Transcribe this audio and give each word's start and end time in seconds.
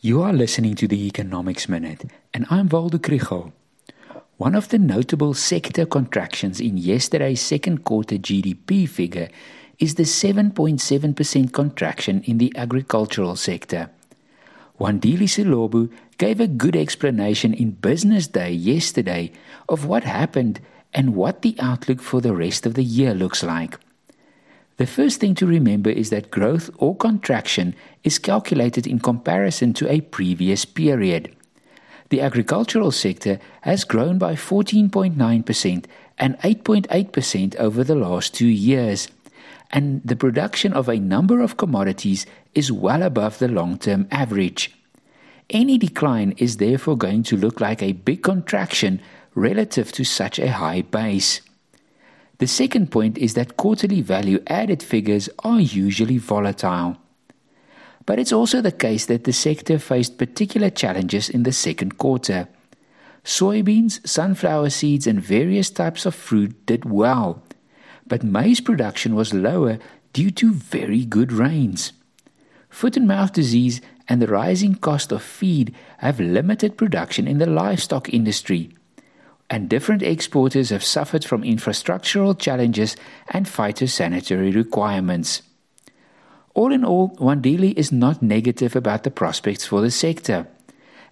You 0.00 0.22
are 0.22 0.32
listening 0.32 0.74
to 0.74 0.86
the 0.86 1.06
Economics 1.06 1.70
Minute, 1.70 2.04
and 2.34 2.46
I'm 2.50 2.68
Waldo 2.68 2.98
Krugell. 2.98 3.52
One 4.36 4.54
of 4.54 4.68
the 4.68 4.78
notable 4.78 5.32
sector 5.32 5.86
contractions 5.86 6.60
in 6.60 6.76
yesterday's 6.76 7.40
second 7.40 7.82
quarter 7.82 8.16
GDP 8.16 8.86
figure 8.86 9.30
is 9.78 9.94
the 9.94 10.02
7.7% 10.02 11.50
contraction 11.50 12.22
in 12.24 12.36
the 12.36 12.52
agricultural 12.56 13.36
sector. 13.36 13.88
Wandile 14.78 15.22
Sihlobo 15.22 15.90
gave 16.18 16.40
a 16.40 16.46
good 16.46 16.76
explanation 16.76 17.54
in 17.54 17.70
Business 17.70 18.26
Day 18.26 18.52
yesterday 18.52 19.32
of 19.66 19.86
what 19.86 20.04
happened 20.04 20.60
and 20.92 21.16
what 21.16 21.40
the 21.40 21.56
outlook 21.58 22.02
for 22.02 22.20
the 22.20 22.34
rest 22.34 22.66
of 22.66 22.74
the 22.74 22.84
year 22.84 23.14
looks 23.14 23.42
like. 23.42 23.78
The 24.76 24.86
first 24.86 25.20
thing 25.20 25.34
to 25.36 25.46
remember 25.46 25.88
is 25.88 26.10
that 26.10 26.30
growth 26.30 26.68
or 26.76 26.94
contraction 26.94 27.74
is 28.04 28.18
calculated 28.18 28.86
in 28.86 28.98
comparison 28.98 29.72
to 29.74 29.90
a 29.90 30.02
previous 30.02 30.64
period. 30.66 31.34
The 32.10 32.20
agricultural 32.20 32.92
sector 32.92 33.40
has 33.62 33.84
grown 33.84 34.18
by 34.18 34.34
14.9% 34.34 35.84
and 36.18 36.38
8.8% 36.38 37.56
over 37.56 37.82
the 37.82 37.94
last 37.94 38.34
two 38.34 38.46
years, 38.46 39.08
and 39.70 40.02
the 40.04 40.14
production 40.14 40.72
of 40.72 40.88
a 40.88 41.00
number 41.00 41.40
of 41.40 41.56
commodities 41.56 42.26
is 42.54 42.70
well 42.70 43.02
above 43.02 43.38
the 43.38 43.48
long 43.48 43.78
term 43.78 44.06
average. 44.10 44.72
Any 45.50 45.78
decline 45.78 46.34
is 46.36 46.58
therefore 46.58 46.96
going 46.96 47.22
to 47.24 47.36
look 47.36 47.60
like 47.60 47.82
a 47.82 47.92
big 47.92 48.22
contraction 48.22 49.00
relative 49.34 49.90
to 49.92 50.04
such 50.04 50.38
a 50.38 50.52
high 50.52 50.82
base. 50.82 51.40
The 52.38 52.46
second 52.46 52.90
point 52.90 53.16
is 53.16 53.34
that 53.34 53.56
quarterly 53.56 54.02
value 54.02 54.42
added 54.46 54.82
figures 54.82 55.28
are 55.42 55.60
usually 55.60 56.18
volatile. 56.18 56.98
But 58.04 58.18
it's 58.18 58.32
also 58.32 58.60
the 58.60 58.72
case 58.72 59.06
that 59.06 59.24
the 59.24 59.32
sector 59.32 59.78
faced 59.78 60.18
particular 60.18 60.70
challenges 60.70 61.28
in 61.28 61.44
the 61.44 61.52
second 61.52 61.98
quarter. 61.98 62.48
Soybeans, 63.24 64.06
sunflower 64.06 64.70
seeds, 64.70 65.06
and 65.06 65.20
various 65.20 65.70
types 65.70 66.06
of 66.06 66.14
fruit 66.14 66.66
did 66.66 66.84
well, 66.84 67.42
but 68.06 68.22
maize 68.22 68.60
production 68.60 69.16
was 69.16 69.34
lower 69.34 69.78
due 70.12 70.30
to 70.30 70.52
very 70.52 71.04
good 71.04 71.32
rains. 71.32 71.92
Foot 72.68 72.96
and 72.96 73.08
mouth 73.08 73.32
disease 73.32 73.80
and 74.08 74.22
the 74.22 74.28
rising 74.28 74.74
cost 74.74 75.10
of 75.10 75.22
feed 75.22 75.74
have 75.98 76.20
limited 76.20 76.76
production 76.76 77.26
in 77.26 77.38
the 77.38 77.46
livestock 77.46 78.12
industry 78.12 78.70
and 79.48 79.68
different 79.68 80.02
exporters 80.02 80.70
have 80.70 80.84
suffered 80.84 81.24
from 81.24 81.42
infrastructural 81.42 82.38
challenges 82.38 82.96
and 83.28 83.46
phytosanitary 83.46 84.54
requirements. 84.54 85.42
All 86.54 86.72
in 86.72 86.84
all, 86.84 87.10
Wandile 87.16 87.76
is 87.76 87.92
not 87.92 88.22
negative 88.22 88.74
about 88.74 89.02
the 89.02 89.10
prospects 89.10 89.66
for 89.66 89.80
the 89.80 89.90
sector. 89.90 90.46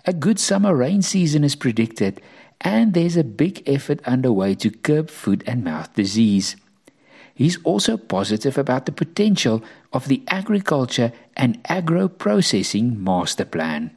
A 0.07 0.13
good 0.13 0.39
summer 0.39 0.75
rain 0.75 1.03
season 1.03 1.45
is 1.45 1.55
predicted, 1.55 2.21
and 2.61 2.95
there's 2.95 3.17
a 3.17 3.25
big 3.25 3.63
effort 3.69 4.01
underway 4.05 4.55
to 4.57 4.71
curb 4.71 5.11
foot 5.11 5.45
and 5.47 5.63
mouth 5.63 5.93
disease. 5.95 6.57
He's 7.35 7.63
also 7.65 7.97
positive 7.97 8.57
about 8.57 8.87
the 8.87 8.93
potential 8.93 9.63
of 9.93 10.09
the 10.09 10.23
agriculture 10.29 11.13
and 11.37 11.61
agro 11.69 12.09
processing 12.09 13.03
master 13.03 13.45
plan. 13.45 13.91